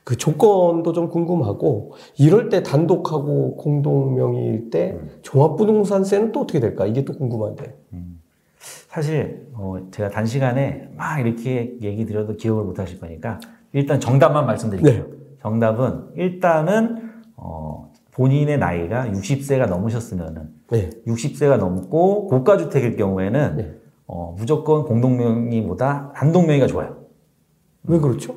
그 0.03 0.17
조건도 0.17 0.91
좀 0.93 1.09
궁금하고, 1.09 1.93
이럴 2.17 2.49
때 2.49 2.63
단독하고 2.63 3.55
공동명의일 3.55 4.69
때 4.69 4.97
음. 4.99 5.09
종합부동산세는 5.21 6.31
또 6.31 6.41
어떻게 6.41 6.59
될까? 6.59 6.85
이게 6.85 7.05
또 7.05 7.13
궁금한데. 7.13 7.77
음. 7.93 8.21
사실, 8.57 9.47
어, 9.53 9.77
제가 9.91 10.09
단시간에 10.09 10.89
막 10.95 11.19
이렇게 11.19 11.77
얘기 11.81 12.05
드려도 12.05 12.35
기억을 12.35 12.63
못 12.63 12.79
하실 12.79 12.99
거니까, 12.99 13.39
일단 13.71 13.99
정답만 13.99 14.45
말씀드릴게요. 14.45 15.03
네. 15.03 15.09
정답은, 15.41 16.09
일단은 16.15 17.11
어, 17.35 17.91
본인의 18.11 18.57
나이가 18.59 19.05
60세가 19.07 19.67
넘으셨으면은 19.67 20.49
네. 20.69 20.89
60세가 21.07 21.57
넘고 21.57 22.27
고가 22.27 22.57
주택일 22.57 22.95
경우에는 22.95 23.55
네. 23.57 23.75
어, 24.07 24.35
무조건 24.37 24.85
공동명의보다 24.85 26.13
단독명의가 26.15 26.67
좋아요. 26.67 26.97
왜 27.83 27.99
그렇죠? 27.99 28.35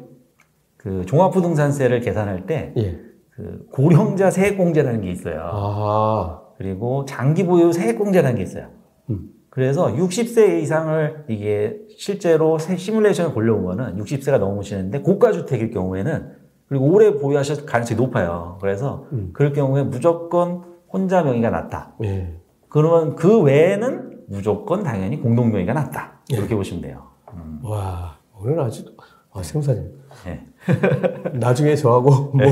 그 0.77 1.05
종합부동산세를 1.07 2.01
계산할 2.01 2.47
때 2.47 2.73
예. 2.77 2.99
그 3.31 3.67
고령자 3.73 4.31
세액공제라는 4.31 5.03
게 5.03 5.11
있어요. 5.11 5.41
아. 5.43 6.41
그리고 6.59 7.05
장기 7.05 7.45
보유 7.45 7.73
세액공제라는 7.73 8.37
게 8.37 8.43
있어요. 8.43 8.69
음. 9.11 9.31
그래서 9.51 9.89
60세 9.89 10.63
이상을 10.63 11.25
이게 11.29 11.79
실제로 11.97 12.59
시뮬레이션을 12.59 13.35
돌려보면은 13.35 13.97
60세가 14.03 14.39
넘으시는데 14.39 15.01
고가 15.01 15.33
주택일 15.33 15.71
경우에는 15.71 16.33
그리고 16.69 16.87
오래 16.87 17.15
보유하실 17.15 17.67
가능성이 17.67 18.01
높아요. 18.01 18.59
그래서 18.61 19.07
음. 19.13 19.31
그럴 19.33 19.53
경우에 19.53 19.83
무조건 19.83 20.63
혼자 20.89 21.23
명의가 21.23 21.51
낫다. 21.51 21.95
예. 22.05 22.39
그러면 22.69 23.17
그 23.17 23.41
외에는 23.43 24.25
무조건 24.29 24.83
당연히 24.83 25.21
공동 25.21 25.51
명의가 25.51 25.73
낫다. 25.73 26.21
이렇게 26.29 26.53
예. 26.53 26.57
보시면 26.57 26.83
돼요. 26.83 27.07
음. 27.33 27.61
와, 27.63 28.19
오늘 28.39 28.59
아주 28.61 28.85
아, 29.33 29.43
생사님. 29.43 29.91
네. 30.25 30.47
나중에 31.35 31.77
저하고 31.77 32.33
뭐, 32.33 32.47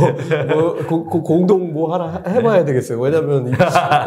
뭐 0.49 0.77
고, 0.87 1.05
고, 1.05 1.23
공동 1.23 1.73
뭐 1.73 1.93
하나 1.93 2.23
해봐야 2.27 2.65
되겠어요. 2.65 3.01
왜냐면 3.01 3.53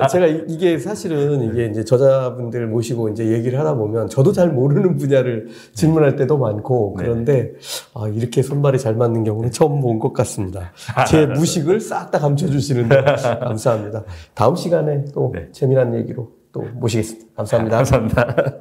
제가 0.09 0.27
이, 0.27 0.57
게 0.57 0.77
사실은 0.79 1.41
이게 1.43 1.65
이제 1.65 1.83
저자분들 1.83 2.67
모시고 2.67 3.09
이제 3.09 3.27
얘기를 3.27 3.59
하다 3.59 3.75
보면 3.75 4.07
저도 4.09 4.31
잘 4.31 4.49
모르는 4.49 4.95
분야를 4.97 5.47
질문할 5.73 6.15
때도 6.15 6.37
많고 6.37 6.93
그런데 6.93 7.51
아, 7.93 8.07
이렇게 8.07 8.41
손발이 8.41 8.79
잘 8.79 8.95
맞는 8.95 9.23
경우는 9.23 9.51
처음 9.51 9.81
본 9.81 9.97
것 9.99 10.13
같습니다. 10.13 10.71
제 11.07 11.25
무식을 11.27 11.79
싹 11.81 12.11
다 12.11 12.19
감춰주시는데 12.19 13.03
감사합니다. 13.41 14.03
다음 14.33 14.55
시간에 14.55 15.03
또 15.13 15.31
네. 15.33 15.47
재미난 15.51 15.93
얘기로 15.95 16.29
또 16.53 16.61
모시겠습니다. 16.75 17.27
감사합니다. 17.35 17.77
감사합니다. 17.83 18.57